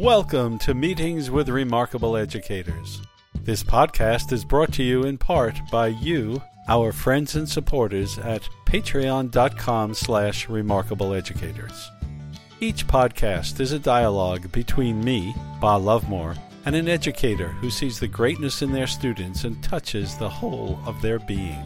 [0.00, 3.02] Welcome to Meetings with Remarkable Educators.
[3.42, 8.40] This podcast is brought to you in part by you, our friends and supporters at
[8.64, 11.88] patreon.com slash remarkableeducators.
[12.60, 18.08] Each podcast is a dialogue between me, Bob Luvmour, and an educator who sees the
[18.08, 21.62] greatness in their students and touches the whole of their being.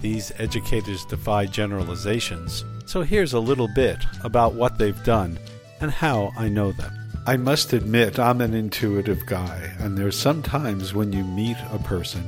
[0.00, 5.38] These educators defy generalizations, so here's a little bit about what they've done
[5.80, 7.07] and how I know them.
[7.28, 12.24] I must admit, I'm an intuitive guy, and there's sometimes when you meet a person,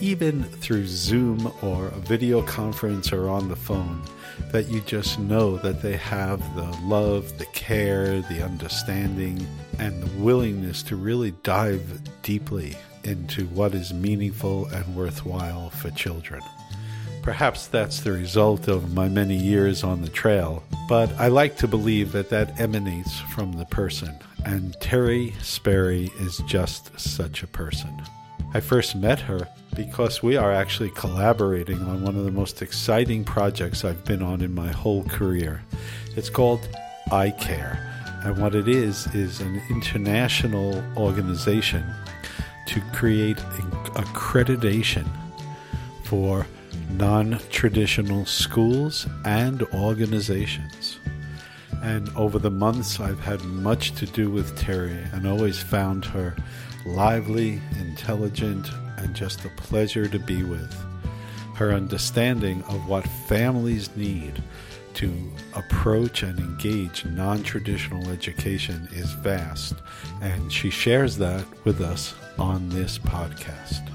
[0.00, 4.00] even through Zoom or a video conference or on the phone,
[4.52, 9.44] that you just know that they have the love, the care, the understanding,
[9.80, 16.42] and the willingness to really dive deeply into what is meaningful and worthwhile for children.
[17.22, 21.66] Perhaps that's the result of my many years on the trail, but I like to
[21.66, 28.02] believe that that emanates from the person, and Terry Sperry is just such a person.
[28.52, 33.24] I first met her because we are actually collaborating on one of the most exciting
[33.24, 35.62] projects I've been on in my whole career.
[36.16, 36.68] It's called
[37.10, 37.78] I Care,
[38.24, 41.84] and what it is is an international organization
[42.66, 43.38] to create
[43.96, 45.06] accreditation
[46.04, 46.46] for
[46.90, 50.98] non traditional schools and organizations.
[51.84, 56.34] And over the months, I've had much to do with Terry and always found her
[56.86, 60.74] lively, intelligent, and just a pleasure to be with.
[61.54, 64.42] Her understanding of what families need
[64.94, 65.12] to
[65.54, 69.74] approach and engage non traditional education is vast,
[70.22, 73.93] and she shares that with us on this podcast.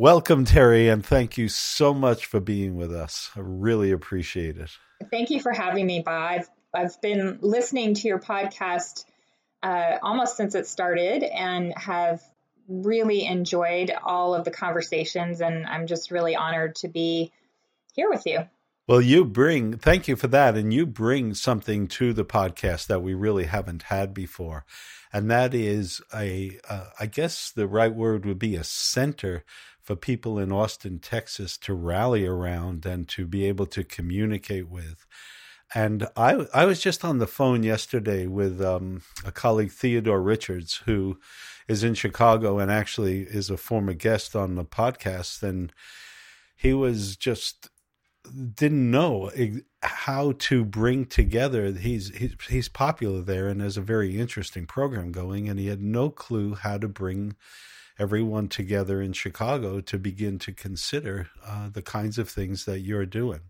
[0.00, 3.28] Welcome, Terry, and thank you so much for being with us.
[3.36, 4.70] I really appreciate it.
[5.10, 6.30] Thank you for having me, Bob.
[6.30, 9.04] I've, I've been listening to your podcast
[9.62, 12.22] uh, almost since it started and have
[12.66, 15.42] really enjoyed all of the conversations.
[15.42, 17.30] And I'm just really honored to be
[17.92, 18.48] here with you.
[18.88, 20.56] Well, you bring, thank you for that.
[20.56, 24.64] And you bring something to the podcast that we really haven't had before.
[25.12, 29.44] And that is a, uh, I guess the right word would be a center
[29.90, 35.04] for people in Austin, Texas to rally around and to be able to communicate with.
[35.74, 40.82] And I, I was just on the phone yesterday with um, a colleague, Theodore Richards,
[40.86, 41.18] who
[41.66, 45.42] is in Chicago and actually is a former guest on the podcast.
[45.42, 45.72] And
[46.54, 47.68] he was just
[48.54, 49.32] didn't know
[49.82, 51.72] how to bring together.
[51.72, 55.82] He's, he's he's popular there and has a very interesting program going, and he had
[55.82, 57.34] no clue how to bring
[58.00, 63.04] everyone together in Chicago to begin to consider uh, the kinds of things that you're
[63.04, 63.40] doing.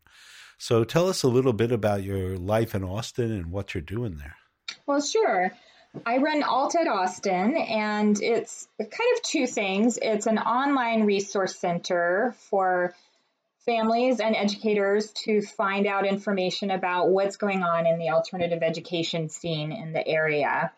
[0.58, 4.16] So tell us a little bit about your life in Austin and what you're doing
[4.18, 4.36] there.
[4.86, 5.52] Well, sure.
[6.04, 9.98] I run Alt Ed Austin, and it's kind of two things.
[10.00, 12.94] It's an online resource center for
[13.64, 19.28] families and educators to find out information about what's going on in the alternative education
[19.28, 20.72] scene in the area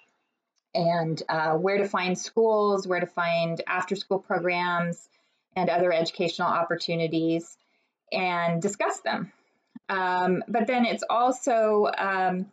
[0.75, 5.09] and uh, where to find schools, where to find after school programs
[5.55, 7.57] and other educational opportunities
[8.11, 9.33] and discuss them.
[9.89, 12.47] Um, but then it's also um,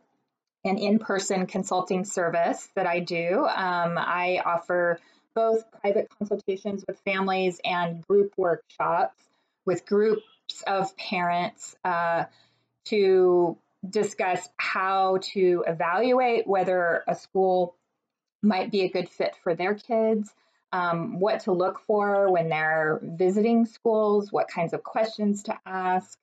[0.65, 3.45] an in person consulting service that I do.
[3.45, 4.99] Um, I offer
[5.35, 9.15] both private consultations with families and group workshops
[9.65, 10.23] with groups
[10.65, 12.25] of parents uh,
[12.85, 13.57] to
[13.87, 17.75] discuss how to evaluate whether a school
[18.41, 20.31] might be a good fit for their kids,
[20.71, 26.17] um, what to look for when they're visiting schools, what kinds of questions to ask,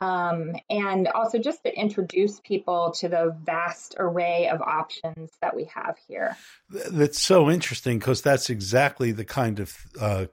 [0.00, 5.64] um, and also just to introduce people to the vast array of options that we
[5.74, 6.36] have here.
[6.68, 10.26] That's so interesting because that's exactly the kind of uh,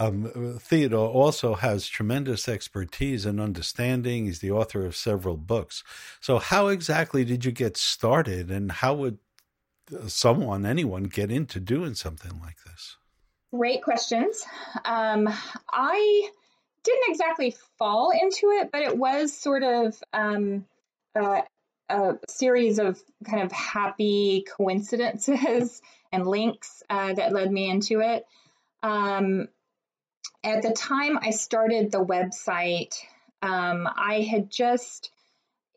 [0.00, 4.26] um, Theodore also has tremendous expertise and understanding.
[4.26, 5.82] He's the author of several books.
[6.20, 9.18] So, how exactly did you get started, and how would
[10.06, 12.96] someone, anyone, get into doing something like this?
[13.52, 14.44] Great questions.
[14.84, 15.28] Um,
[15.72, 16.30] I
[16.84, 20.64] didn't exactly fall into it, but it was sort of um,
[21.14, 21.42] a,
[21.88, 25.82] a, series of kind of happy coincidences
[26.12, 28.24] and links uh, that led me into it.
[28.82, 29.48] Um,
[30.42, 32.94] at the time I started the website,
[33.42, 35.10] um, I had just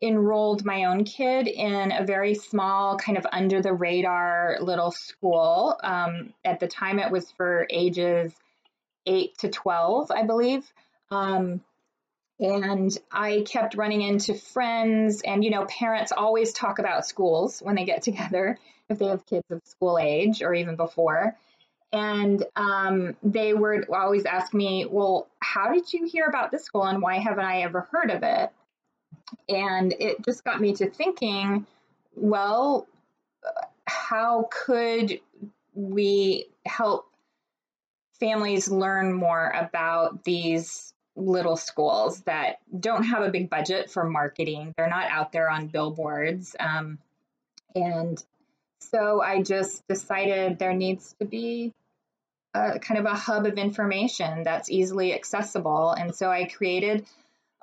[0.04, 5.78] enrolled my own kid in a very small, kind of under the radar little school.
[5.84, 8.34] Um, at the time, it was for ages
[9.06, 10.72] 8 to 12, I believe.
[11.12, 11.62] Um,
[12.40, 17.76] And I kept running into friends, and you know, parents always talk about schools when
[17.76, 18.58] they get together
[18.90, 21.38] if they have kids of school age or even before.
[21.94, 26.84] And um, they would always ask me, Well, how did you hear about this school
[26.84, 28.52] and why haven't I ever heard of it?
[29.50, 31.66] And it just got me to thinking,
[32.16, 32.88] well,
[33.86, 35.20] how could
[35.74, 37.08] we help
[38.20, 44.74] families learn more about these little schools that don't have a big budget for marketing?
[44.78, 46.56] They're not out there on billboards.
[46.60, 47.00] Um,
[47.76, 48.24] and
[48.80, 51.74] so I just decided there needs to be
[52.54, 55.92] a kind of a hub of information that's easily accessible.
[55.92, 57.06] And so I created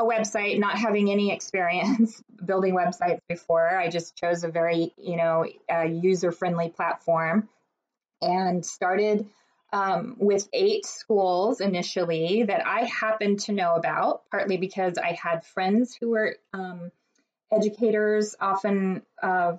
[0.00, 3.78] a website, not having any experience building websites before.
[3.78, 7.48] I just chose a very, you know, uh, user friendly platform
[8.22, 9.26] and started
[9.74, 15.44] um, with eight schools initially that I happened to know about, partly because I had
[15.44, 16.90] friends who were um,
[17.52, 19.58] educators, often uh,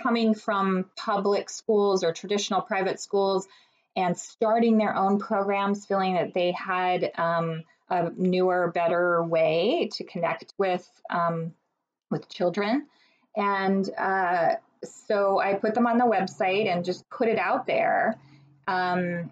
[0.00, 3.48] coming from public schools or traditional private schools
[3.96, 10.04] and starting their own programs, feeling that they had um, a newer, better way to
[10.04, 11.52] connect with um,
[12.10, 12.86] with children.
[13.36, 14.54] And uh,
[14.84, 18.18] so I put them on the website and just put it out there.
[18.66, 19.30] Um,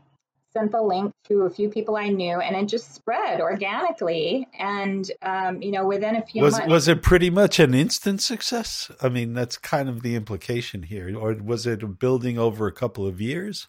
[0.57, 4.47] sent the link to a few people I knew, and it just spread organically.
[4.59, 8.23] And um, you know, within a few was months, was it pretty much an instant
[8.23, 8.91] success?
[9.03, 13.07] I mean, that's kind of the implication here, or was it building over a couple
[13.07, 13.69] of years?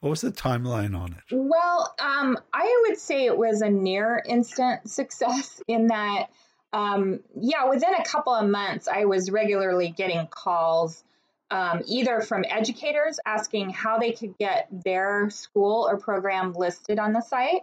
[0.00, 1.34] What was the timeline on it?
[1.34, 6.26] Well, um, I would say it was a near instant success in that,
[6.72, 11.02] um, yeah, within a couple of months, I was regularly getting calls
[11.50, 17.12] um, either from educators asking how they could get their school or program listed on
[17.12, 17.62] the site,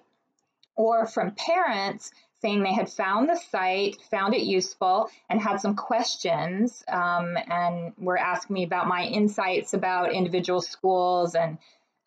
[0.75, 5.75] or from parents saying they had found the site, found it useful, and had some
[5.75, 11.57] questions, um, and were asking me about my insights about individual schools and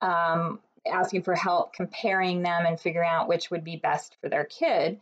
[0.01, 4.45] um, asking for help comparing them and figuring out which would be best for their
[4.45, 5.01] kid.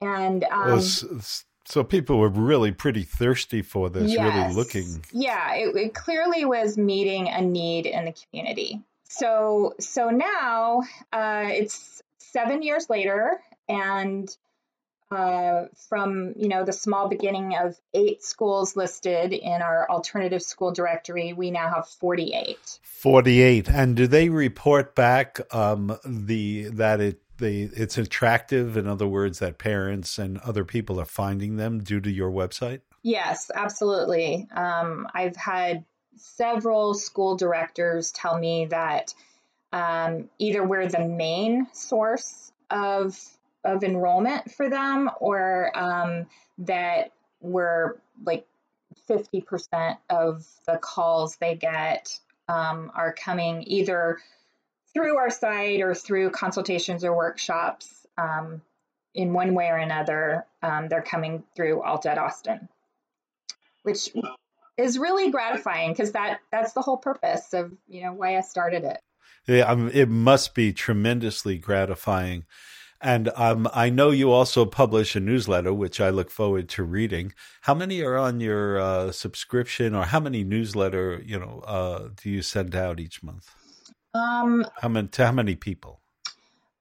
[0.00, 1.20] And um, well,
[1.66, 5.04] so people were really pretty thirsty for this, yes, really looking.
[5.12, 8.82] Yeah, it, it clearly was meeting a need in the community.
[9.08, 10.82] So so now
[11.12, 14.28] uh, it's seven years later, and
[15.10, 20.72] uh, from you know the small beginning of eight schools listed in our alternative school
[20.72, 22.80] directory, we now have 48.
[22.82, 28.76] 48, and do they report back um, the that it the it's attractive?
[28.76, 32.80] In other words, that parents and other people are finding them due to your website.
[33.02, 34.48] Yes, absolutely.
[34.52, 35.84] Um, I've had
[36.16, 39.14] several school directors tell me that
[39.72, 43.16] um, either we're the main source of
[43.66, 46.26] of enrollment for them or um,
[46.58, 48.46] that we're like
[49.08, 52.18] 50% of the calls they get
[52.48, 54.18] um, are coming either
[54.94, 58.62] through our site or through consultations or workshops um,
[59.14, 62.68] in one way or another um, they're coming through alt ed austin
[63.82, 64.10] which
[64.76, 68.84] is really gratifying because that that's the whole purpose of you know why i started
[68.84, 69.00] it.
[69.46, 72.44] Yeah it must be tremendously gratifying
[73.00, 77.32] and um, I know you also publish a newsletter, which I look forward to reading.
[77.62, 82.30] How many are on your uh, subscription, or how many newsletter you know uh, do
[82.30, 83.48] you send out each month?
[84.14, 86.00] Um, how many to how many people?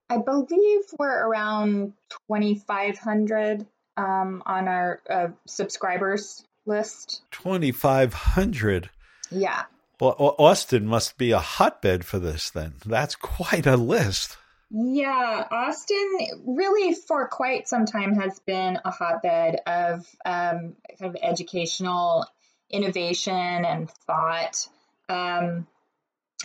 [0.09, 1.93] I believe we're around
[2.27, 3.65] twenty five hundred
[3.97, 7.23] um, on our uh, subscribers list.
[7.31, 8.89] Twenty five hundred.
[9.31, 9.63] Yeah.
[9.99, 12.49] Well, Austin must be a hotbed for this.
[12.49, 14.37] Then that's quite a list.
[14.71, 21.17] Yeah, Austin really for quite some time has been a hotbed of um, kind of
[21.21, 22.25] educational
[22.69, 24.67] innovation and thought.
[25.07, 25.67] Um,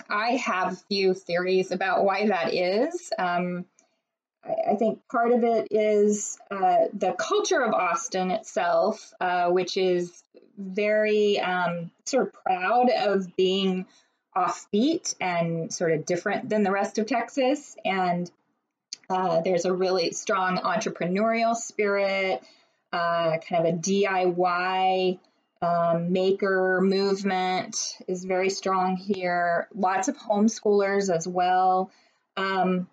[0.08, 3.10] I have a few theories about why that is.
[3.18, 3.64] Um,
[4.44, 10.22] I, think part of it is uh, the culture of Austin itself, uh, which is
[10.56, 13.86] very um, sort of proud of being
[14.46, 17.76] offbeat and sort of different than the rest of Texas.
[17.84, 18.30] And
[19.08, 22.42] uh, there's a really strong entrepreneurial spirit,
[22.92, 25.18] uh, kind of a DIY
[25.62, 29.68] um, maker movement is very strong here.
[29.74, 31.90] Lots of homeschoolers as well.
[32.36, 32.88] Um,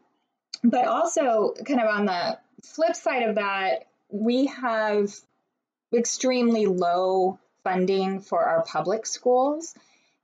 [0.63, 5.13] but also, kind of on the flip side of that, we have
[5.93, 9.73] extremely low funding for our public schools.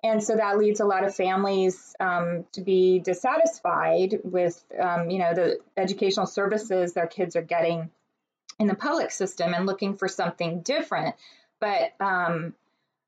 [0.03, 5.19] And so that leads a lot of families um, to be dissatisfied with, um, you
[5.19, 7.89] know, the educational services their kids are getting
[8.59, 11.15] in the public system and looking for something different.
[11.59, 12.53] But um,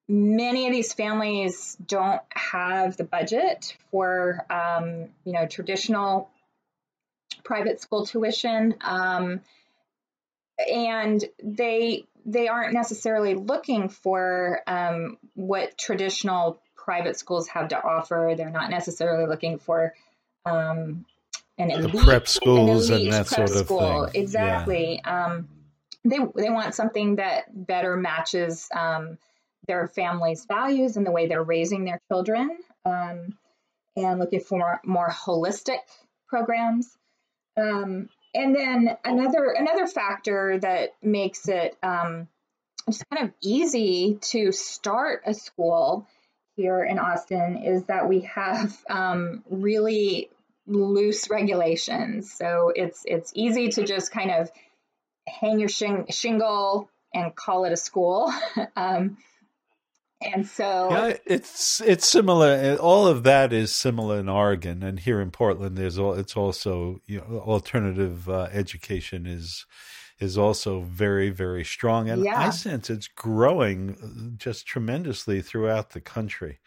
[0.08, 6.30] many of these families don't have the budget for um, you know traditional
[7.44, 9.42] private school tuition um,
[10.72, 18.36] and they they aren't necessarily looking for um, what traditional private schools have to offer
[18.38, 19.94] they're not necessarily looking for
[20.46, 21.06] um,
[21.58, 24.08] an elite, the prep schools an and that prep sort of school.
[24.08, 25.50] thing exactly um,
[26.06, 29.18] they they want something that better matches um,
[29.68, 33.36] their family's values and the way they're raising their children, um,
[33.96, 35.80] and looking for more, more holistic
[36.28, 36.96] programs.
[37.58, 42.28] Um, and then another another factor that makes it um,
[42.88, 46.08] just kind of easy to start a school
[46.56, 50.30] here in Austin is that we have um, really
[50.68, 52.32] loose regulations.
[52.34, 54.52] So it's it's easy to just kind of
[55.28, 58.34] hang your shing- shingle and call it a school.
[58.76, 59.18] um,
[60.22, 62.78] and so yeah, it's it's similar.
[62.78, 66.14] All of that is similar in Oregon, and here in Portland, there's all.
[66.14, 69.66] It's also you know alternative uh, education is
[70.20, 72.40] is also very very strong, and Yeah.
[72.40, 76.60] I sense it's growing uh, just tremendously throughout the country.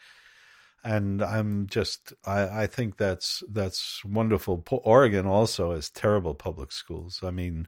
[0.84, 4.64] And I'm just I, I think that's that's wonderful.
[4.70, 7.20] Oregon also has terrible public schools.
[7.22, 7.66] I mean,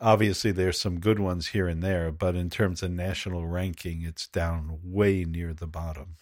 [0.00, 4.28] obviously there's some good ones here and there, but in terms of national ranking, it's
[4.28, 6.16] down way near the bottom.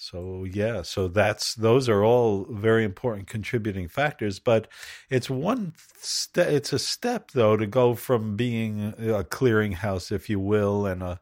[0.00, 4.68] So yeah, so that's those are all very important contributing factors, but
[5.10, 6.46] it's one step.
[6.46, 11.20] It's a step though to go from being a clearinghouse, if you will, and a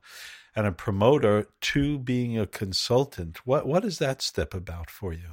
[0.54, 3.46] and a promoter to being a consultant.
[3.46, 5.30] What what is that step about for you?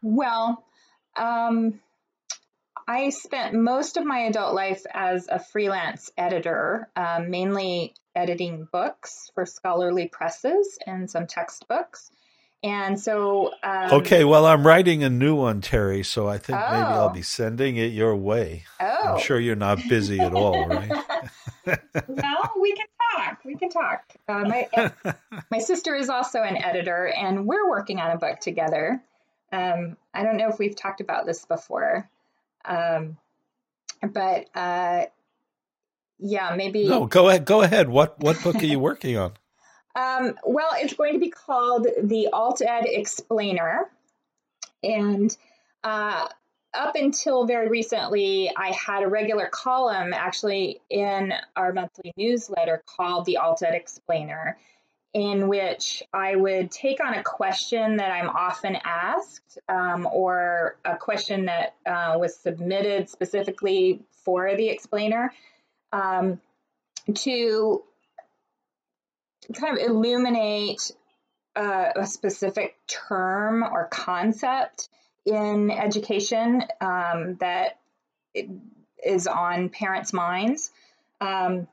[0.00, 0.64] Well,
[1.16, 1.80] um,
[2.86, 9.28] I spent most of my adult life as a freelance editor, um, mainly editing books
[9.34, 12.12] for scholarly presses and some textbooks.
[12.66, 16.96] And so, um, Okay, well, I'm writing a new one, Terry, so I think maybe
[16.98, 17.08] I'll Oh.
[17.10, 18.64] be sending it your way.
[18.80, 20.90] oh, I'm sure you're not busy at all, right?
[21.64, 23.38] well, we can talk.
[23.44, 24.02] We can talk.
[24.28, 24.92] Uh, my
[25.50, 29.00] my sister is also an editor, and we're working on a book together.
[29.52, 32.10] Um, I don't know if we've talked about this before,
[32.64, 33.16] um,
[34.02, 35.06] but uh,
[36.18, 36.88] yeah, maybe.
[36.88, 37.44] no, go ahead.
[37.44, 37.88] Go ahead.
[37.88, 39.34] What what book are you working on?
[39.96, 43.90] Um, well, it's going to be called the Alt Ed Explainer.
[44.82, 45.34] And
[45.82, 46.28] uh,
[46.74, 53.24] up until very recently, I had a regular column actually in our monthly newsletter called
[53.24, 54.58] the Alt Ed Explainer,
[55.14, 60.98] in which I would take on a question that I'm often asked um, or a
[60.98, 65.32] question that uh, was submitted specifically for the explainer
[65.90, 66.38] um,
[67.14, 67.82] to
[69.54, 70.92] kind of illuminate
[71.54, 74.88] uh, a specific term or concept
[75.24, 77.78] in education um, that
[79.04, 80.70] is on parents' minds.
[81.20, 81.66] Um,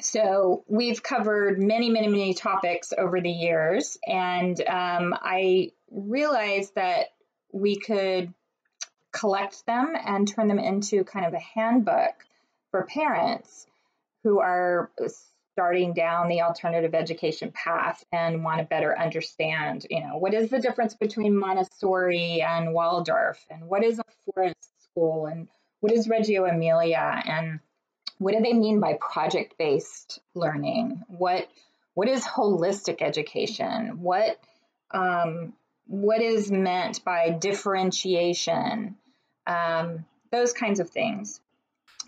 [0.00, 7.06] so we've covered many, many, many topics over the years, and um, I realized that
[7.52, 8.32] we could
[9.12, 12.14] collect them and turn them into kind of a handbook
[12.70, 13.66] for parents
[14.22, 14.90] who are
[15.56, 20.50] starting down the alternative education path and want to better understand, you know, what is
[20.50, 25.48] the difference between Montessori and Waldorf, and what is a forest school, and
[25.80, 27.60] what is Reggio Emilia, and
[28.18, 31.02] what do they mean by project-based learning?
[31.08, 31.48] What
[31.94, 34.02] what is holistic education?
[34.02, 34.38] What
[34.92, 35.54] um,
[35.86, 38.96] what is meant by differentiation?
[39.46, 41.40] Um, those kinds of things.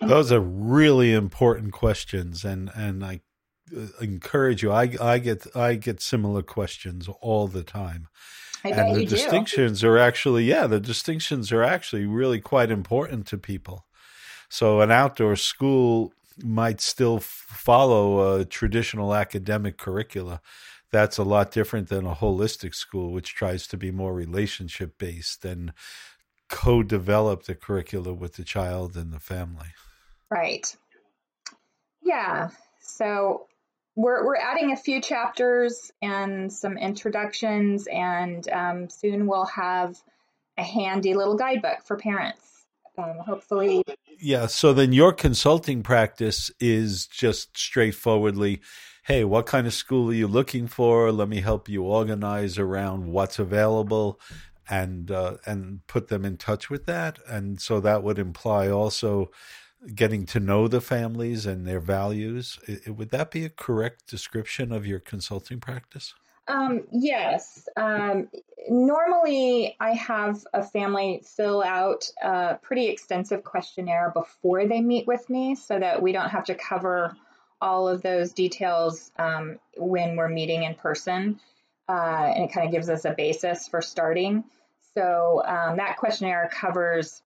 [0.02, 3.20] Those are really important questions, and and I
[3.76, 4.72] Uh, encourage you.
[4.72, 8.08] I I get I get similar questions all the time,
[8.64, 9.16] I and the you do.
[9.16, 13.84] distinctions are actually yeah, the distinctions are actually really quite important to people.
[14.48, 20.40] So an outdoor school might still f- follow a traditional academic curricula.
[20.90, 25.44] That's a lot different than a holistic school, which tries to be more relationship based
[25.44, 25.72] and
[26.48, 29.68] co-develop the curricula with the child and the family.
[30.30, 30.74] Right.
[32.02, 32.48] Yeah.
[32.80, 33.48] So
[33.98, 39.96] we're we're adding a few chapters and some introductions, and um, soon we'll have
[40.56, 42.64] a handy little guidebook for parents.
[42.96, 43.82] Um, hopefully,
[44.20, 44.46] Yeah.
[44.46, 48.60] So then your consulting practice is just straightforwardly,
[49.04, 51.10] hey, what kind of school are you looking for?
[51.10, 54.20] Let me help you organize around what's available
[54.70, 57.18] and uh, and put them in touch with that.
[57.26, 59.32] And so that would imply also
[59.94, 62.58] getting to know the families and their values.
[62.86, 66.14] would that be a correct description of your consulting practice?
[66.48, 67.68] Um, yes.
[67.76, 68.28] Um,
[68.68, 75.28] normally, I have a family fill out a pretty extensive questionnaire before they meet with
[75.28, 77.14] me so that we don't have to cover
[77.60, 81.38] all of those details um, when we're meeting in person.
[81.88, 84.44] Uh, and it kind of gives us a basis for starting.
[84.94, 87.22] So um, that questionnaire covers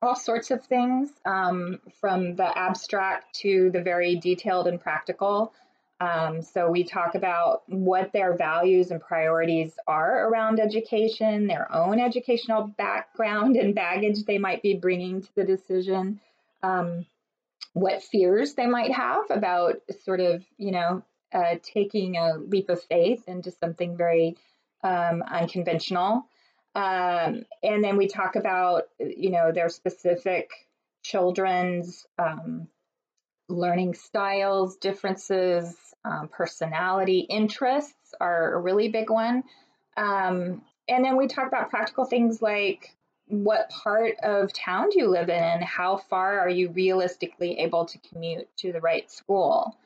[0.00, 5.52] all sorts of things um, from the abstract to the very detailed and practical.
[6.00, 11.98] Um, so we talk about what their values and priorities are around education, their own
[11.98, 16.20] educational background and baggage they might be bringing to the decision,
[16.62, 17.04] um,
[17.72, 21.02] what fears they might have about sort of, you know,
[21.32, 24.36] uh, taking a leap of faith into something very
[24.84, 26.24] um, unconventional.
[26.78, 30.48] Um, and then we talk about, you know, their specific
[31.02, 32.68] children's um,
[33.48, 39.42] learning styles, differences, um, personality, interests are a really big one.
[39.96, 42.94] Um, and then we talk about practical things like
[43.26, 45.60] what part of town do you live in?
[45.60, 49.76] How far are you realistically able to commute to the right school?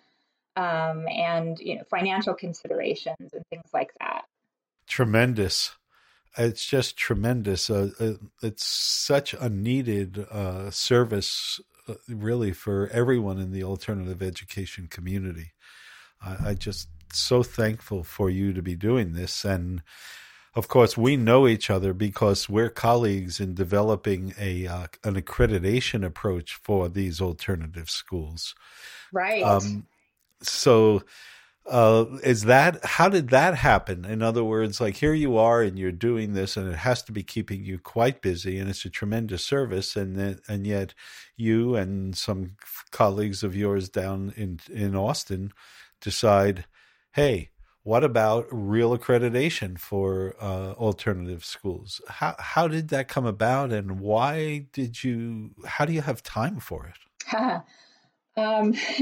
[0.56, 4.26] Um, and you know financial considerations and things like that.
[4.86, 5.72] Tremendous
[6.36, 7.68] it's just tremendous.
[7.68, 8.12] Uh, uh,
[8.42, 15.52] it's such a needed uh, service, uh, really, for everyone in the alternative education community.
[16.20, 19.82] I, I just so thankful for you to be doing this, and
[20.54, 26.04] of course, we know each other because we're colleagues in developing a uh, an accreditation
[26.04, 28.54] approach for these alternative schools.
[29.12, 29.42] Right.
[29.42, 29.86] Um,
[30.42, 31.02] so
[31.66, 34.04] uh, is that how did that happen?
[34.04, 37.12] In other words, like here you are and you're doing this, and it has to
[37.12, 40.94] be keeping you quite busy, and it's a tremendous service, and and yet
[41.36, 42.56] you and some
[42.90, 45.52] colleagues of yours down in in Austin
[46.00, 46.64] decide,
[47.12, 47.50] hey,
[47.84, 52.00] what about real accreditation for uh, alternative schools?
[52.08, 55.50] How how did that come about, and why did you?
[55.64, 57.62] How do you have time for it?
[58.34, 58.72] Um,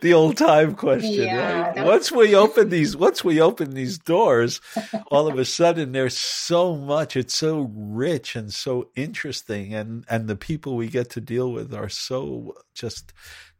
[0.00, 1.24] the old time question.
[1.24, 1.84] Yeah, right?
[1.84, 4.60] Once we open these, once we open these doors,
[5.08, 7.16] all of a sudden there's so much.
[7.16, 11.74] It's so rich and so interesting, and and the people we get to deal with
[11.74, 13.12] are so just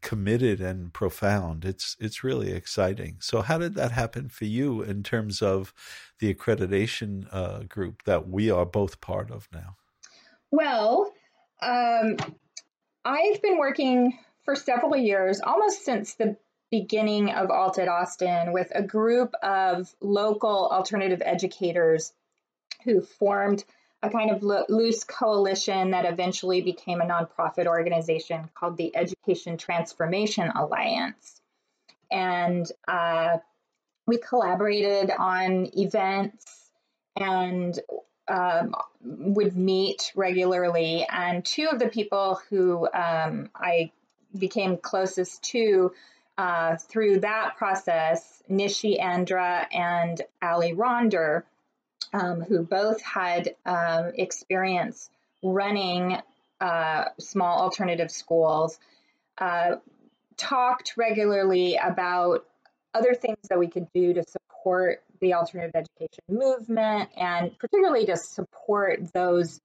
[0.02, 1.64] committed and profound.
[1.64, 3.16] It's it's really exciting.
[3.18, 5.74] So, how did that happen for you in terms of
[6.20, 9.74] the accreditation uh, group that we are both part of now?
[10.52, 11.12] Well.
[11.62, 12.16] Um,
[13.04, 16.36] I've been working for several years, almost since the
[16.70, 22.12] beginning of Alt Ed Austin, with a group of local alternative educators
[22.84, 23.64] who formed
[24.02, 29.58] a kind of lo- loose coalition that eventually became a nonprofit organization called the Education
[29.58, 31.40] Transformation Alliance.
[32.10, 33.38] And uh,
[34.06, 36.70] we collaborated on events
[37.16, 37.78] and
[38.30, 41.06] um, would meet regularly.
[41.10, 43.90] And two of the people who um, I
[44.36, 45.92] became closest to
[46.38, 51.42] uh, through that process, Nishi Andra and Ali Ronder,
[52.12, 55.10] um, who both had um, experience
[55.42, 56.16] running
[56.60, 58.78] uh, small alternative schools,
[59.38, 59.76] uh,
[60.36, 62.46] talked regularly about
[62.94, 68.16] other things that we could do to support the alternative education movement and particularly to
[68.16, 69.60] support those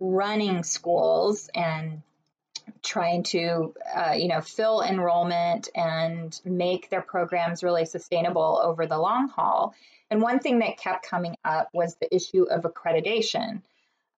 [0.00, 2.02] running schools and
[2.82, 8.98] trying to uh, you know fill enrollment and make their programs really sustainable over the
[8.98, 9.74] long haul.
[10.10, 13.62] And one thing that kept coming up was the issue of accreditation.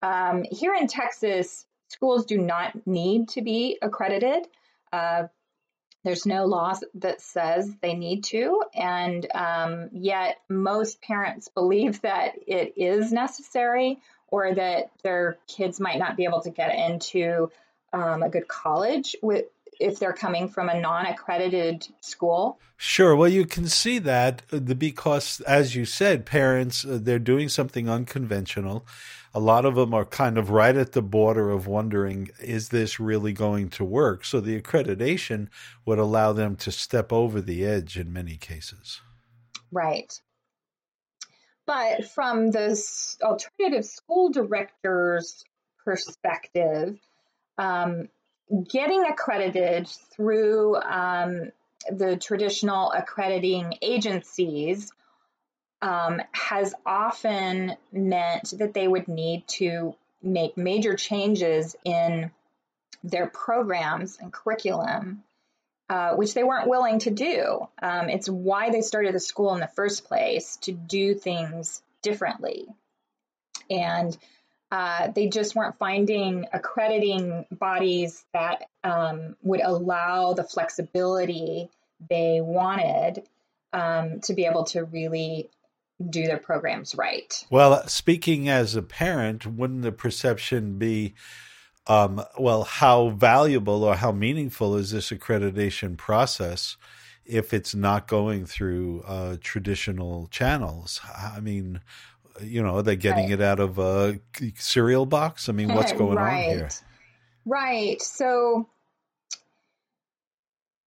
[0.02, 4.46] Um, here in texas schools do not need to be accredited.
[4.92, 5.24] Uh,
[6.04, 12.34] there's no law that says they need to, and um, yet most parents believe that
[12.46, 17.50] it is necessary or that their kids might not be able to get into
[17.92, 19.46] um, a good college with
[19.80, 22.58] if they're coming from a non-accredited school.
[22.76, 23.14] Sure.
[23.14, 27.88] Well, you can see that uh, because, as you said, parents uh, they're doing something
[27.88, 28.84] unconventional
[29.34, 32.98] a lot of them are kind of right at the border of wondering, is this
[32.98, 34.24] really going to work?
[34.24, 35.48] So the accreditation
[35.84, 39.00] would allow them to step over the edge in many cases.
[39.70, 40.12] Right.
[41.66, 42.82] But from the
[43.22, 45.44] alternative school director's
[45.84, 46.98] perspective,
[47.58, 48.08] um,
[48.70, 51.52] getting accredited through um,
[51.90, 54.92] the traditional accrediting agencies
[55.80, 62.30] um, has often meant that they would need to make major changes in
[63.04, 65.22] their programs and curriculum,
[65.88, 67.68] uh, which they weren't willing to do.
[67.80, 72.66] Um, it's why they started the school in the first place to do things differently.
[73.70, 74.16] And
[74.70, 81.70] uh, they just weren't finding accrediting bodies that um, would allow the flexibility
[82.08, 83.22] they wanted
[83.72, 85.50] um, to be able to really
[86.10, 87.44] do their programs right.
[87.50, 91.14] Well, speaking as a parent, wouldn't the perception be,
[91.86, 96.76] um, well, how valuable or how meaningful is this accreditation process
[97.24, 101.00] if it's not going through uh, traditional channels?
[101.16, 101.80] I mean,
[102.42, 103.32] you know, are they getting right.
[103.32, 104.20] it out of a
[104.56, 105.48] cereal box?
[105.48, 106.44] I mean, what's going right.
[106.44, 106.68] on here?
[107.44, 108.00] Right.
[108.02, 108.68] So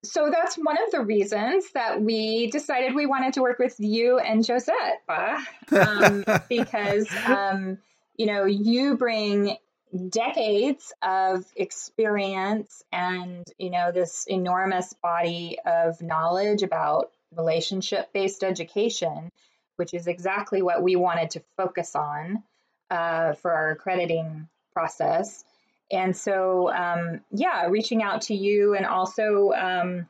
[0.03, 4.17] so that's one of the reasons that we decided we wanted to work with you
[4.17, 7.77] and Josette, um, because um,
[8.15, 9.57] you know you bring
[10.09, 19.29] decades of experience and you know this enormous body of knowledge about relationship based education,
[19.81, 22.43] which is exactly what we wanted to focus on
[22.91, 25.43] uh, for our accrediting process.
[25.89, 30.07] And so, um, yeah, reaching out to you and also um,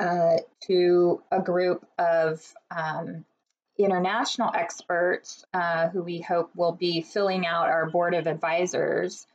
[0.00, 2.42] uh, to a group of
[2.74, 3.26] um,
[3.76, 9.26] international experts uh, who we hope will be filling out our board of advisors,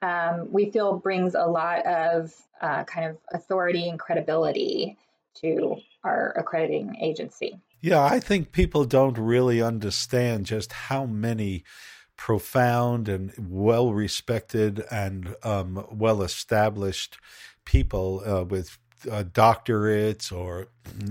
[0.00, 4.96] um, we feel brings a lot of uh, kind of authority and credibility
[5.42, 7.60] to our accrediting agency.
[7.82, 11.64] Yeah, I think people don't really understand just how many
[12.16, 17.18] profound and well respected and um, well established
[17.64, 18.78] people uh, with
[19.10, 20.68] uh, doctorates or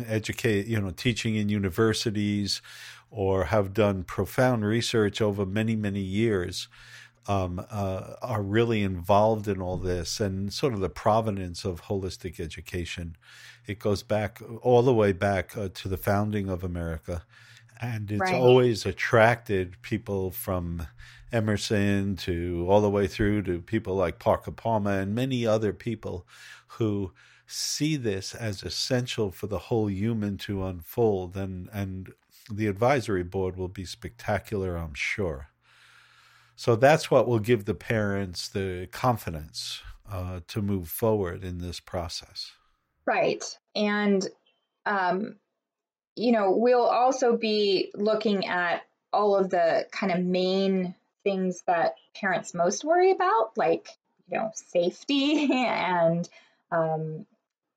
[0.07, 2.61] educate, you know, teaching in universities
[3.09, 6.69] or have done profound research over many, many years
[7.31, 12.39] um, uh, are really involved in all this and sort of the provenance of holistic
[12.39, 13.15] education.
[13.65, 17.23] It goes back all the way back uh, to the founding of America.
[17.79, 18.35] And it's right.
[18.35, 20.87] always attracted people from
[21.31, 26.27] Emerson to all the way through to people like Parker Palmer and many other people
[26.67, 27.13] who
[27.47, 32.13] see this as essential for the whole human to unfold and and
[32.49, 35.50] the advisory board will be spectacular i'm sure
[36.61, 41.79] so that's what will give the parents the confidence uh, to move forward in this
[41.79, 42.51] process.
[43.03, 43.43] Right.
[43.73, 44.27] And
[44.85, 45.37] um,
[46.15, 50.93] you know we'll also be looking at all of the kind of main
[51.23, 53.89] things that parents most worry about, like
[54.27, 56.29] you know safety and
[56.71, 57.25] um,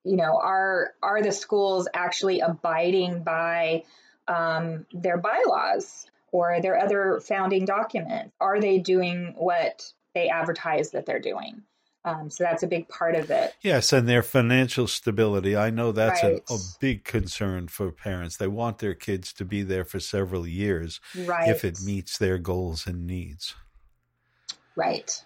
[0.04, 3.84] you know are are the schools actually abiding by
[4.28, 8.34] um, their bylaws or their other founding documents?
[8.40, 9.84] Are they doing what
[10.16, 11.62] they advertise that they're doing?
[12.04, 13.54] Um, so that's a big part of it.
[13.62, 15.56] Yes, and their financial stability.
[15.56, 16.42] I know that's right.
[16.50, 18.36] a, a, big concern for parents.
[18.36, 21.48] They want their kids to be there for several years right.
[21.48, 23.54] if it meets their goals and needs.
[24.76, 25.24] Right.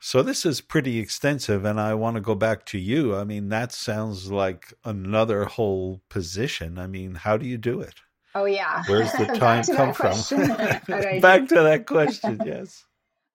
[0.00, 3.14] So this is pretty extensive, and I want to go back to you.
[3.14, 6.78] I mean, that sounds like another whole position.
[6.78, 7.96] I mean, how do you do it?
[8.38, 8.84] Oh yeah.
[8.86, 11.20] Where's the time come from?
[11.20, 12.40] back to that question.
[12.46, 12.84] Yes.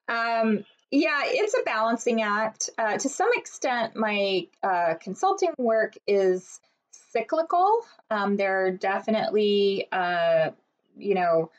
[0.08, 2.70] Um, yeah, it's a balancing act.
[2.78, 6.62] Uh, to some extent, my uh, consulting work is
[7.12, 7.86] cyclical.
[8.10, 10.52] Um, there are definitely, uh,
[10.98, 11.52] you know,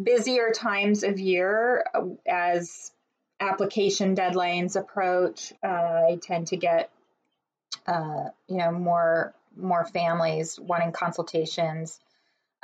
[0.00, 2.92] busier times of year uh, as
[3.40, 5.52] application deadlines approach.
[5.64, 5.66] Uh,
[6.10, 6.90] I tend to get,
[7.88, 11.98] uh, you know, more more families wanting consultations.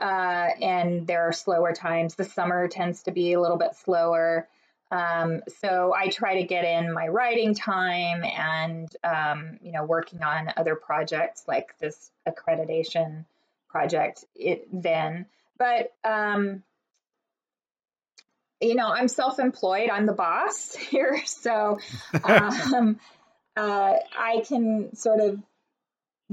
[0.04, 2.14] And there are slower times.
[2.14, 4.48] The summer tends to be a little bit slower.
[4.90, 10.22] Um, so I try to get in my writing time and, um, you know, working
[10.22, 13.24] on other projects like this accreditation
[13.68, 15.26] project it, then.
[15.58, 16.64] But, um,
[18.60, 21.20] you know, I'm self employed, I'm the boss here.
[21.24, 21.78] So
[22.24, 22.98] um,
[23.56, 25.40] uh, I can sort of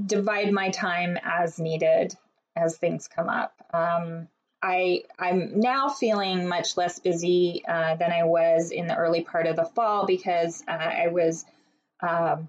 [0.04, 2.16] divide my time as needed
[2.58, 3.54] as things come up.
[3.72, 4.28] Um,
[4.62, 9.46] I I'm now feeling much less busy uh, than I was in the early part
[9.46, 11.44] of the fall because uh, I was
[12.00, 12.48] um,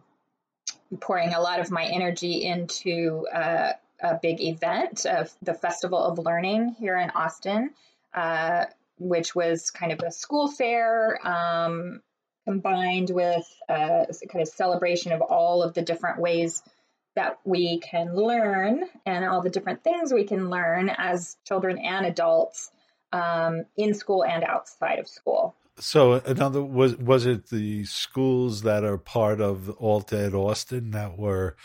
[1.00, 6.17] pouring a lot of my energy into uh, a big event of the Festival of
[6.17, 7.72] Learning here in Austin,
[8.13, 8.65] uh,
[8.98, 12.02] which was kind of a school fair um,
[12.48, 16.63] combined with a kind of celebration of all of the different ways
[17.15, 22.06] that we can learn and all the different things we can learn as children and
[22.06, 22.72] adults
[23.12, 25.56] um, in school and outside of school.
[25.80, 31.17] So another was was it the schools that are part of Alt Ed Austin that
[31.17, 31.56] were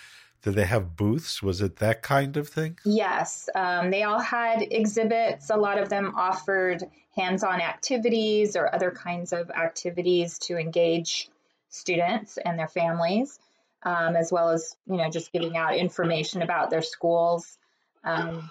[0.43, 1.43] did they have booths?
[1.43, 2.79] Was it that kind of thing?
[2.85, 5.49] Yes, um, they all had exhibits.
[5.49, 6.85] A lot of them offered
[7.17, 11.31] hands-on activities or other kinds of activities to engage
[11.71, 13.39] students and their families,
[13.85, 17.59] um, as well as you know just giving out information about their schools.
[18.03, 18.51] Um,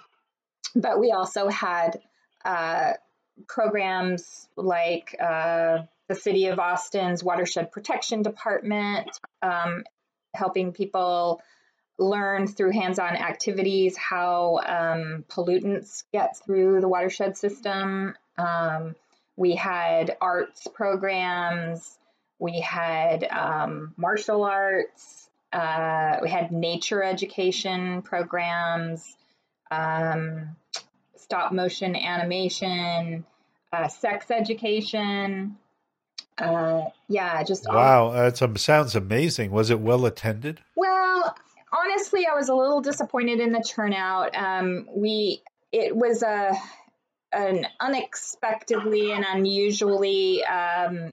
[0.74, 2.00] but we also had
[2.44, 2.92] uh,
[3.48, 9.08] programs like uh, the City of Austin's Watershed Protection Department,
[9.42, 9.84] um,
[10.34, 11.40] helping people
[11.98, 18.14] learn through hands-on activities how um, pollutants get through the watershed system.
[18.36, 18.96] Um,
[19.36, 21.98] we had arts programs.
[22.38, 25.28] We had um, martial arts.
[25.52, 29.16] Uh, we had nature education programs,
[29.70, 30.56] um,
[31.16, 33.24] stop motion animation,
[33.72, 35.56] uh, sex education.
[36.36, 39.52] Uh, yeah, just wow, that sounds amazing.
[39.52, 40.60] Was it well attended?
[40.74, 41.36] Well,
[41.72, 44.34] honestly, I was a little disappointed in the turnout.
[44.36, 46.52] Um, we it was a
[47.32, 51.10] an unexpectedly and unusually um,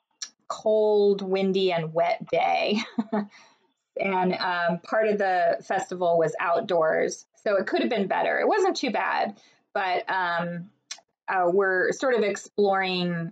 [0.51, 2.79] cold, windy, and wet day.
[3.99, 8.37] and um, part of the festival was outdoors, so it could have been better.
[8.37, 9.39] It wasn't too bad,
[9.73, 10.69] but um,
[11.29, 13.31] uh, we're sort of exploring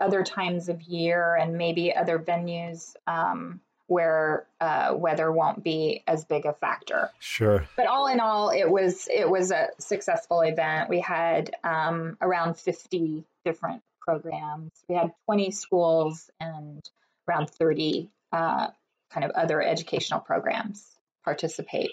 [0.00, 6.24] other times of year and maybe other venues um, where uh, weather won't be as
[6.24, 7.10] big a factor.
[7.18, 7.66] Sure.
[7.76, 10.88] But all in all, it was it was a successful event.
[10.88, 14.70] We had um, around 50 different programs.
[14.88, 16.88] We had 20 schools and
[17.28, 18.68] around 30 uh,
[19.10, 20.86] kind of other educational programs
[21.24, 21.90] participate.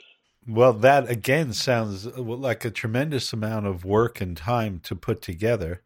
[0.47, 5.81] Well, that again sounds like a tremendous amount of work and time to put together.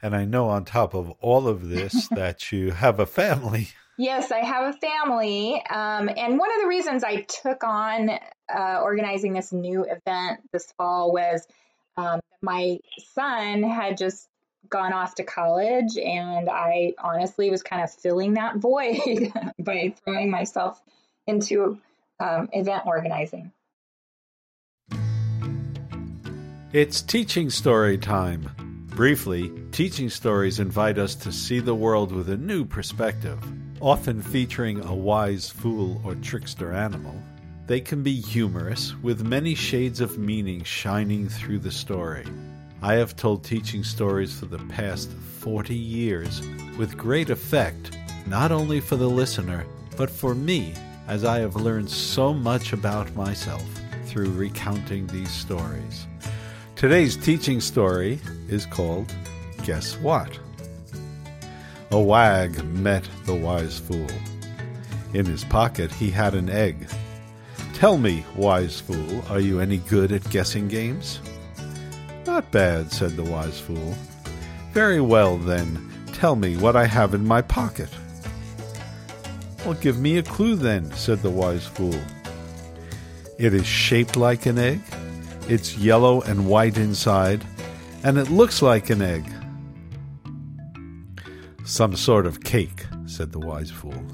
[0.00, 3.68] And I know on top of all of this that you have a family.
[3.96, 5.60] Yes, I have a family.
[5.68, 8.10] Um, and one of the reasons I took on
[8.48, 11.44] uh, organizing this new event this fall was
[11.96, 12.78] um, my
[13.14, 14.28] son had just
[14.68, 20.30] gone off to college, and I honestly was kind of filling that void by throwing
[20.30, 20.82] myself
[21.26, 21.78] into
[22.20, 23.52] um, event organizing.
[26.72, 28.50] It's teaching story time.
[28.88, 33.38] Briefly, teaching stories invite us to see the world with a new perspective
[33.80, 37.14] often featuring a wise fool or trickster animal.
[37.66, 42.24] They can be humorous, with many shades of meaning shining through the story.
[42.80, 46.42] I have told teaching stories for the past 40 years
[46.78, 50.74] with great effect, not only for the listener, but for me,
[51.08, 53.64] as I have learned so much about myself
[54.04, 56.06] through recounting these stories.
[56.76, 59.12] Today's teaching story is called
[59.64, 60.38] Guess What?
[61.90, 64.06] A wag met the wise fool.
[65.14, 66.88] In his pocket he had an egg.
[67.74, 71.18] Tell me, wise fool, are you any good at guessing games?
[72.28, 73.94] Not bad, said the wise fool.
[74.72, 77.88] Very well, then, tell me what I have in my pocket.
[79.64, 81.98] Well, give me a clue, then, said the wise fool.
[83.38, 84.82] It is shaped like an egg,
[85.48, 87.46] it's yellow and white inside,
[88.04, 89.24] and it looks like an egg.
[91.64, 94.04] Some sort of cake, said the wise fool.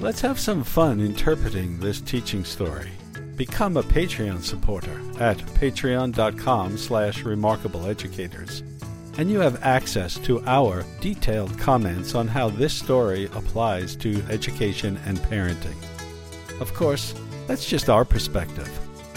[0.00, 2.97] Let's have some fun interpreting this teaching story.
[3.38, 8.64] Become a Patreon supporter at patreon.com slash remarkableeducators.
[9.16, 14.98] And you have access to our detailed comments on how this story applies to education
[15.06, 15.76] and parenting.
[16.60, 17.14] Of course,
[17.46, 18.68] that's just our perspective.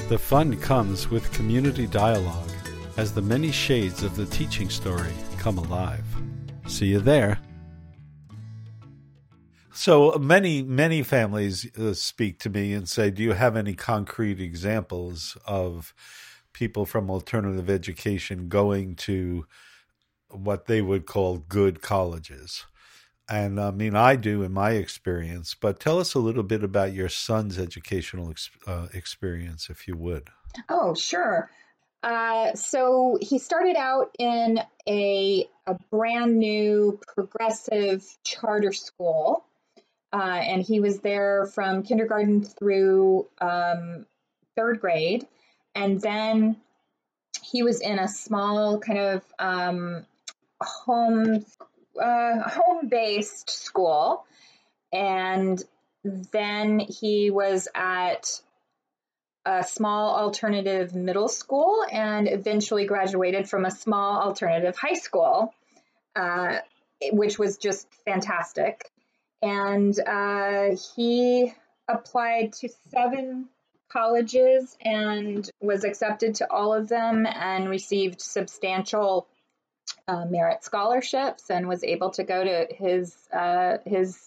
[0.08, 2.52] The fun comes with community dialogue
[2.98, 6.06] as the many shades of the teaching story come alive.
[6.68, 7.40] See you there.
[9.74, 14.40] So many, many families uh, speak to me and say, Do you have any concrete
[14.40, 15.94] examples of
[16.54, 19.46] people from alternative education going to
[20.30, 22.66] what they would call good colleges?
[23.30, 26.94] And I mean, I do in my experience, but tell us a little bit about
[26.94, 30.28] your son's educational ex- uh, experience, if you would.
[30.68, 31.50] Oh, sure.
[32.04, 39.46] Uh, so he started out in a, a brand new progressive charter school,
[40.14, 44.06] uh, and he was there from kindergarten through um,
[44.56, 45.28] third grade.
[45.74, 46.58] And then
[47.42, 50.06] he was in a small kind of um,
[50.60, 51.46] home
[52.02, 54.26] uh, home based school,
[54.94, 55.62] and
[56.04, 58.42] then he was at
[59.46, 65.54] a small alternative middle school and eventually graduated from a small alternative high school.
[66.16, 66.58] Uh,
[67.12, 68.91] which was just fantastic.
[69.42, 71.54] And uh, he
[71.88, 73.50] applied to seven
[73.92, 79.28] colleges and was accepted to all of them and received substantial
[80.08, 84.18] uh, merit scholarships and was able to go to his uh, his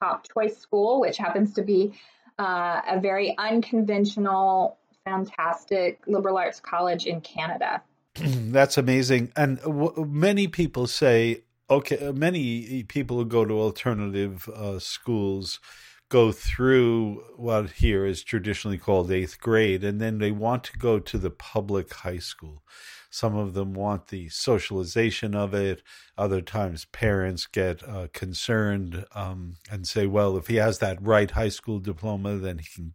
[0.00, 1.92] top choice school, which happens to be
[2.38, 7.82] uh, a very unconventional, fantastic liberal arts college in Canada.
[8.14, 9.32] That's amazing.
[9.36, 15.60] And w- many people say, okay, many people who go to alternative uh, schools
[16.08, 20.98] go through what here is traditionally called eighth grade, and then they want to go
[20.98, 22.64] to the public high school.
[23.10, 25.82] Some of them want the socialization of it.
[26.18, 31.30] Other times, parents get uh, concerned um, and say, "Well, if he has that right
[31.30, 32.94] high school diploma, then he can,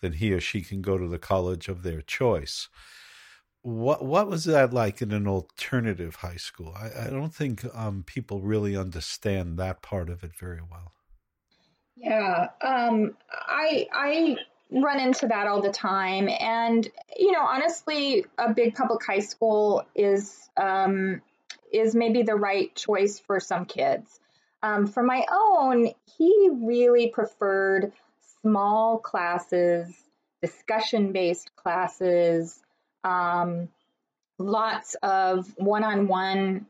[0.00, 2.68] then he or she can go to the college of their choice."
[3.62, 6.74] What what was that like in an alternative high school?
[6.74, 10.92] I, I don't think um, people really understand that part of it very well.
[11.96, 14.36] Yeah, um, I I
[14.70, 19.84] run into that all the time, and you know, honestly, a big public high school
[19.94, 21.20] is um,
[21.70, 24.20] is maybe the right choice for some kids.
[24.62, 27.92] Um, for my own, he really preferred
[28.40, 29.94] small classes,
[30.42, 32.60] discussion based classes,
[33.04, 33.68] um,
[34.38, 36.66] lots of one on one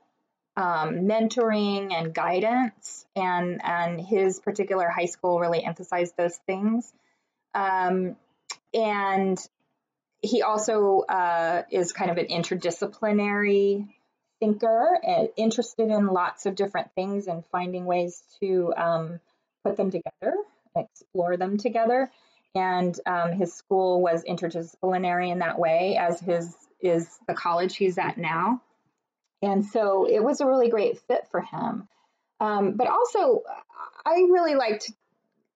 [0.56, 6.92] um, mentoring and guidance, and and his particular high school really emphasized those things.
[7.54, 8.16] Um,
[8.74, 9.38] and
[10.22, 13.88] he also uh, is kind of an interdisciplinary
[14.38, 19.20] thinker, and interested in lots of different things and finding ways to um,
[19.64, 20.34] put them together,
[20.76, 22.10] explore them together.
[22.54, 27.98] And um, his school was interdisciplinary in that way, as his is the college he's
[27.98, 28.62] at now.
[29.42, 31.88] And so it was a really great fit for him.
[32.40, 33.42] Um, but also,
[34.04, 34.92] I really like to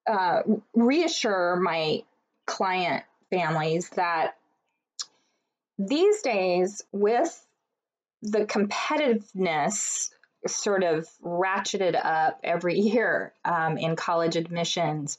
[0.06, 0.42] uh,
[0.74, 2.02] reassure my
[2.46, 4.36] client families that
[5.78, 7.46] these days, with
[8.22, 10.10] the competitiveness
[10.46, 15.18] sort of ratcheted up every year um, in college admissions,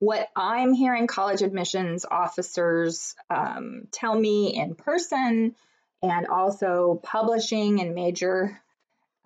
[0.00, 5.54] what I'm hearing college admissions officers um, tell me in person
[6.02, 8.58] and also publishing in major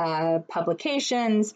[0.00, 1.54] uh, publications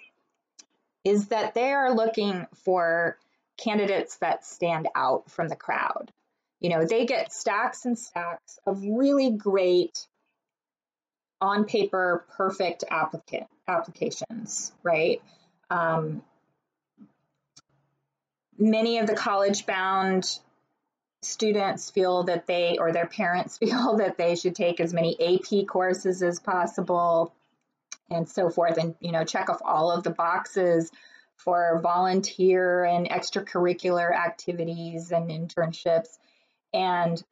[1.04, 3.18] is that they are looking for
[3.56, 6.12] candidates that stand out from the crowd.
[6.60, 10.06] You know, they get stacks and stacks of really great
[11.40, 15.20] on paper perfect applicant applications, right?
[15.70, 16.22] Um,
[18.58, 20.38] many of the college bound
[21.22, 25.66] students feel that they or their parents feel that they should take as many AP
[25.66, 27.34] courses as possible
[28.10, 28.78] and so forth.
[28.78, 30.90] And you know check off all of the boxes
[31.36, 36.18] for volunteer and extracurricular activities and internships.
[36.74, 37.22] And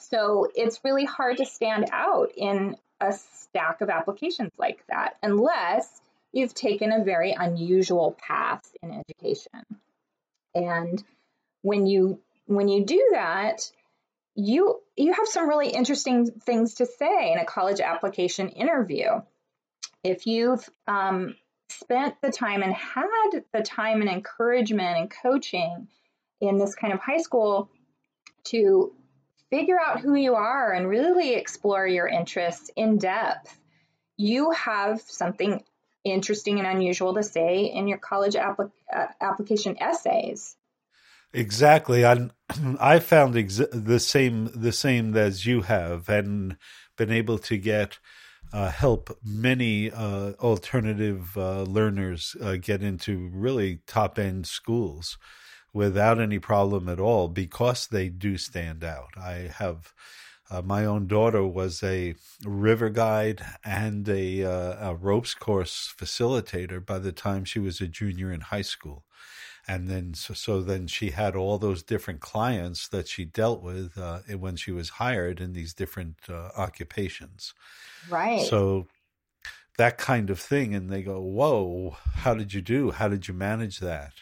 [0.00, 6.00] so it's really hard to stand out in a stack of applications like that unless
[6.32, 9.64] you've taken a very unusual path in education
[10.54, 11.02] and
[11.62, 13.70] when you when you do that,
[14.34, 19.20] you you have some really interesting things to say in a college application interview.
[20.02, 21.36] If you've um,
[21.68, 25.88] spent the time and had the time and encouragement and coaching
[26.40, 27.70] in this kind of high school
[28.44, 28.92] to
[29.50, 33.56] figure out who you are and really explore your interests in depth,
[34.16, 35.62] you have something
[36.04, 40.56] interesting and unusual to say in your college applic- uh, application essays.
[41.32, 42.04] Exactly.
[42.04, 42.30] I
[42.80, 46.56] I found ex- the same the same as you have, and
[46.96, 47.98] been able to get
[48.52, 55.18] uh, help many uh, alternative uh, learners uh, get into really top end schools
[55.72, 59.10] without any problem at all because they do stand out.
[59.16, 59.92] I have.
[60.50, 66.84] Uh, my own daughter was a river guide and a, uh, a ropes course facilitator
[66.84, 69.04] by the time she was a junior in high school.
[69.68, 73.96] And then so, so then she had all those different clients that she dealt with
[73.96, 77.54] uh, when she was hired in these different uh, occupations.
[78.08, 78.44] Right.
[78.44, 78.88] So
[79.78, 82.90] that kind of thing and they go whoa how did you do?
[82.90, 84.12] How did you manage that?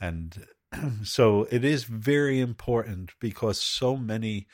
[0.00, 0.46] And
[1.04, 4.48] so it is very important because so many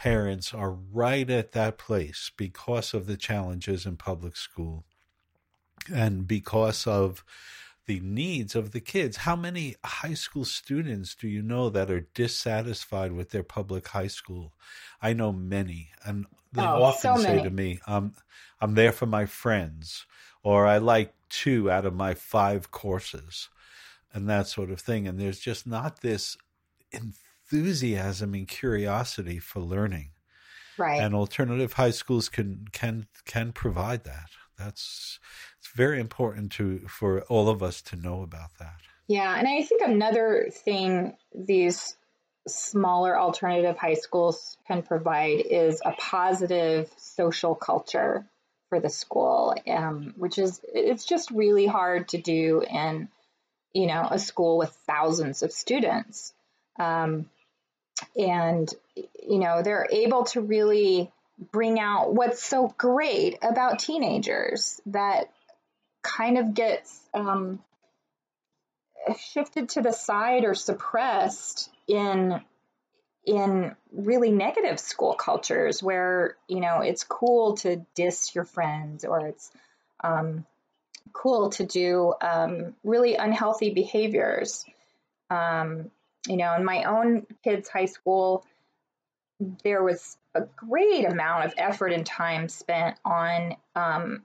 [0.00, 4.82] parents are right at that place because of the challenges in public school
[5.92, 7.22] and because of
[7.84, 9.18] the needs of the kids.
[9.18, 14.06] How many high school students do you know that are dissatisfied with their public high
[14.06, 14.54] school?
[15.02, 18.14] I know many, and they oh, often so say to me, um,
[18.58, 20.06] "I'm there for my friends,"
[20.42, 23.50] or I like two out of my five courses
[24.14, 25.06] and that sort of thing.
[25.06, 26.38] And there's just not this
[27.52, 30.10] enthusiasm and curiosity for learning.
[30.78, 31.00] Right.
[31.00, 34.30] And alternative high schools can can can provide that.
[34.56, 35.18] That's
[35.58, 38.80] it's very important to for all of us to know about that.
[39.06, 41.96] Yeah, and I think another thing these
[42.48, 48.24] smaller alternative high schools can provide is a positive social culture
[48.68, 53.08] for the school, um, which is it's just really hard to do in
[53.72, 56.32] you know a school with thousands of students,
[56.78, 57.28] um,
[58.16, 61.10] and you know they're able to really
[61.52, 65.30] bring out what's so great about teenagers that
[66.02, 67.60] kind of gets um,
[69.18, 72.40] shifted to the side or suppressed in
[73.26, 79.26] in really negative school cultures where you know it's cool to diss your friends or
[79.26, 79.50] it's
[80.02, 80.44] um,
[81.12, 84.64] cool to do um, really unhealthy behaviors.
[85.30, 85.90] Um,
[86.28, 88.44] you know in my own kids high school
[89.64, 94.22] there was a great amount of effort and time spent on um,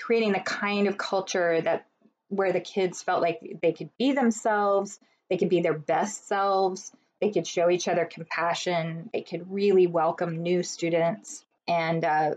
[0.00, 1.86] creating the kind of culture that
[2.28, 4.98] where the kids felt like they could be themselves
[5.28, 9.10] they could be their best selves they could show each other compassion.
[9.12, 12.34] They could really welcome new students and, uh,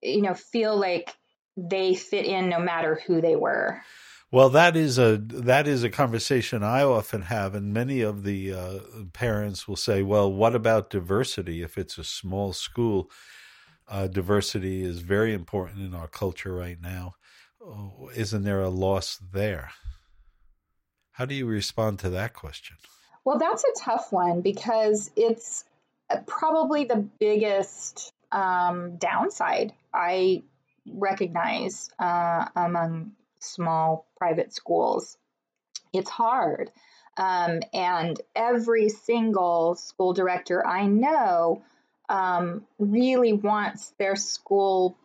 [0.00, 1.14] you know, feel like
[1.56, 3.82] they fit in no matter who they were.
[4.32, 8.54] Well, that is a that is a conversation I often have, and many of the
[8.54, 8.78] uh,
[9.12, 11.62] parents will say, "Well, what about diversity?
[11.62, 13.10] If it's a small school,
[13.86, 17.16] uh, diversity is very important in our culture right now.
[17.60, 19.72] Oh, isn't there a loss there?"
[21.10, 22.78] How do you respond to that question?
[23.26, 25.66] Well, that's a tough one because it's
[26.26, 30.42] probably the biggest um, downside I
[30.86, 33.12] recognize uh, among
[33.42, 35.16] small private schools.
[35.92, 36.70] It's hard.
[37.16, 41.62] Um, and every single school director I know
[42.08, 44.96] um, really wants their school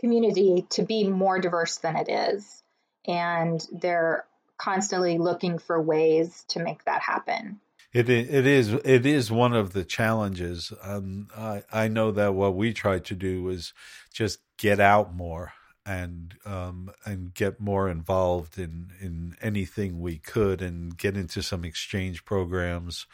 [0.00, 2.62] community to be more diverse than it is.
[3.06, 4.24] And they're
[4.58, 7.60] constantly looking for ways to make that happen.
[7.92, 10.72] It it is it is one of the challenges.
[10.82, 13.72] Um, I I know that what we try to do is
[14.12, 15.52] just get out more
[15.86, 21.64] and um, and get more involved in in anything we could and get into some
[21.64, 23.06] exchange programs.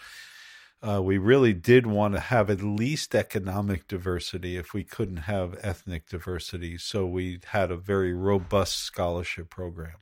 [0.82, 5.56] Uh, we really did want to have at least economic diversity if we couldn't have
[5.62, 6.76] ethnic diversity.
[6.76, 9.94] So we had a very robust scholarship program.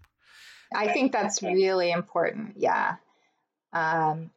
[0.74, 2.54] I think that's really important.
[2.56, 2.96] Yeah.
[3.74, 4.30] Um,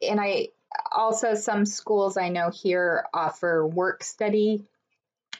[0.00, 0.48] and I
[0.90, 4.64] also, some schools I know here offer work study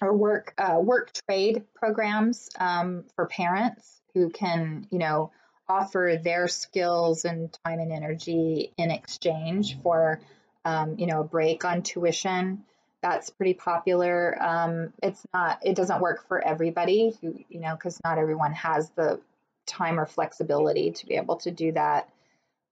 [0.03, 5.31] or work uh, work trade programs um, for parents who can, you know,
[5.69, 10.21] offer their skills and time and energy in exchange for,
[10.65, 12.65] um, you know, a break on tuition.
[13.01, 14.37] That's pretty popular.
[14.41, 15.61] Um, it's not.
[15.65, 19.21] It doesn't work for everybody, who you know, because not everyone has the
[19.67, 22.09] time or flexibility to be able to do that.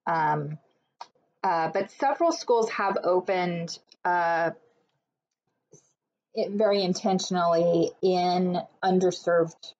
[0.05, 0.57] Um,
[1.43, 4.51] uh, but several schools have opened uh,
[6.35, 9.73] very intentionally in underserved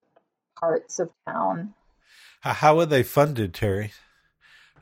[0.60, 1.74] parts of town.
[2.42, 3.92] How are they funded, Terry?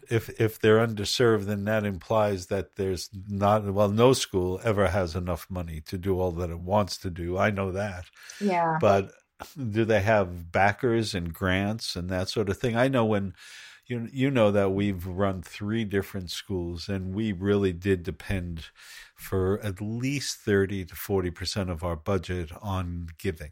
[0.10, 5.16] If if they're underserved, then that implies that there's not well, no school ever has
[5.16, 7.38] enough money to do all that it wants to do.
[7.38, 8.06] I know that.
[8.42, 8.78] Yeah.
[8.82, 9.12] But
[9.56, 12.76] do they have backers and grants and that sort of thing?
[12.76, 13.36] I know when
[13.86, 18.66] you you know that we've run three different schools and we really did depend
[19.20, 23.52] for at least 30 to 40% of our budget on giving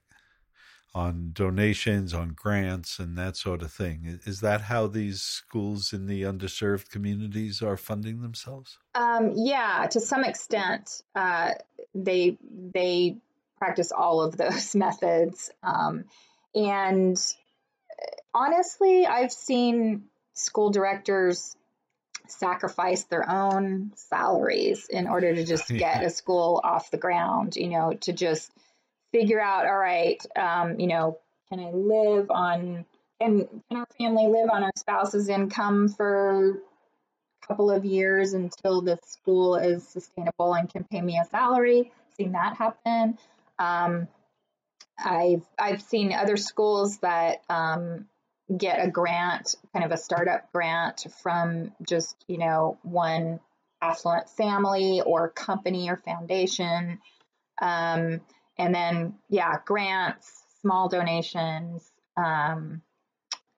[0.95, 6.07] on donations on grants and that sort of thing is that how these schools in
[6.07, 11.51] the underserved communities are funding themselves um, yeah to some extent uh,
[11.93, 12.37] they
[12.73, 13.17] they
[13.57, 15.51] practice all of those methods.
[15.63, 16.05] Um,
[16.55, 17.17] and
[18.33, 20.03] honestly, I've seen
[20.33, 21.55] school directors
[22.31, 27.69] sacrifice their own salaries in order to just get a school off the ground, you
[27.69, 28.51] know, to just
[29.11, 31.17] figure out, all right, um, you know,
[31.49, 32.85] can I live on,
[33.21, 38.81] can, can our family live on our spouse's income for a couple of years until
[38.81, 41.91] the school is sustainable and can pay me a salary?
[42.17, 43.17] Seen that happen.
[43.59, 44.07] Um,
[44.99, 48.07] I've I've seen other schools that um,
[48.55, 53.39] get a grant, kind of a startup grant from just you know one
[53.81, 56.99] affluent family or company or foundation,
[57.61, 58.21] um,
[58.57, 62.81] and then yeah, grants, small donations, um,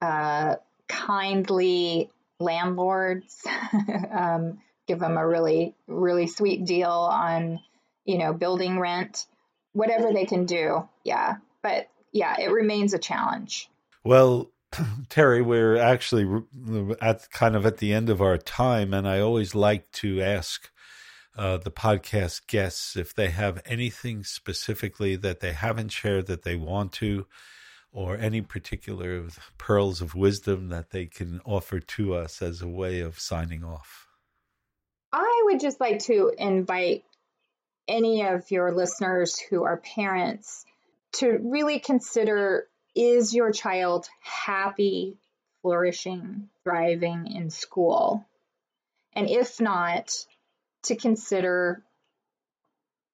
[0.02, 0.56] uh,
[0.88, 2.10] kindly
[2.40, 3.44] landlords
[4.12, 7.60] um, give them a really really sweet deal on
[8.06, 9.26] you know building rent
[9.74, 10.88] whatever they can do.
[11.04, 11.38] Yeah.
[11.62, 13.70] But yeah it remains a challenge.
[14.04, 14.50] Well
[15.10, 16.44] terry we're actually
[17.02, 20.70] at kind of at the end of our time and i always like to ask
[21.38, 26.56] uh, the podcast guests if they have anything specifically that they haven't shared that they
[26.56, 27.26] want to
[27.92, 29.26] or any particular
[29.58, 34.08] pearls of wisdom that they can offer to us as a way of signing off?
[35.12, 37.04] I would just like to invite
[37.88, 40.66] any of your listeners who are parents
[41.14, 42.68] to really consider
[43.00, 45.18] is your child happy,
[45.62, 48.26] flourishing, thriving in school?
[49.14, 50.14] And if not,
[50.84, 51.82] to consider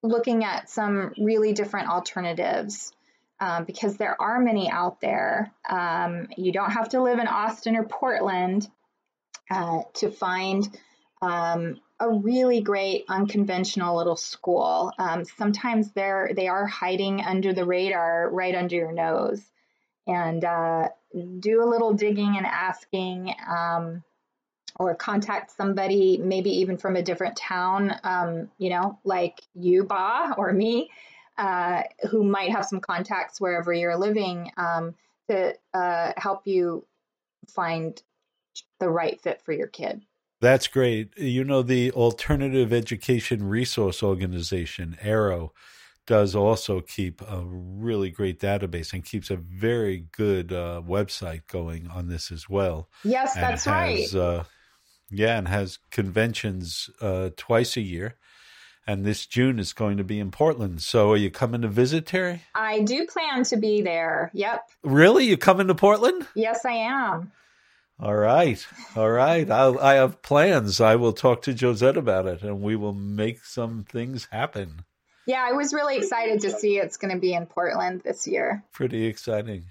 [0.02, 2.92] looking at some really different alternatives
[3.40, 5.52] um, because there are many out there.
[5.70, 8.68] Um, you don't have to live in Austin or Portland
[9.52, 10.68] uh, to find
[11.22, 14.92] um, a really great unconventional little school.
[14.98, 19.42] Um, sometimes they're they are hiding under the radar, right under your nose,
[20.08, 20.90] and uh,
[21.40, 23.34] do a little digging and asking.
[23.48, 24.04] Um,
[24.78, 30.36] or contact somebody, maybe even from a different town, um, you know, like you, Ba,
[30.38, 30.90] or me,
[31.38, 34.96] uh, who might have some contacts wherever you're living um,
[35.30, 36.86] to uh, help you
[37.48, 38.02] find
[38.80, 40.02] the right fit for your kid.
[40.42, 41.18] That's great.
[41.18, 45.52] You know, the Alternative Education Resource Organization, AERO,
[46.06, 51.88] does also keep a really great database and keeps a very good uh, website going
[51.88, 52.90] on this as well.
[53.04, 54.16] Yes, that's has, right.
[54.16, 54.44] Uh,
[55.10, 58.16] yeah, and has conventions uh, twice a year
[58.88, 60.82] and this June is going to be in Portland.
[60.82, 62.44] So are you coming to visit, Terry?
[62.54, 64.32] I do plan to be there.
[64.34, 64.70] Yep.
[64.84, 65.26] Really?
[65.26, 66.28] You coming to Portland?
[66.36, 67.32] Yes, I am.
[68.00, 68.66] All right.
[68.96, 69.50] All right.
[69.50, 70.82] I'll, I have plans.
[70.82, 74.84] I will talk to Josette about it and we will make some things happen.
[75.28, 78.64] Yeah, I was really excited to see it's going to be in Portland this year.
[78.72, 79.66] Pretty exciting.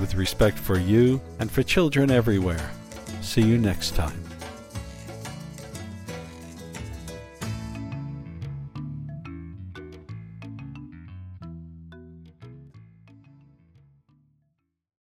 [0.00, 2.70] With respect for you and for children everywhere.
[3.20, 4.25] See you next time.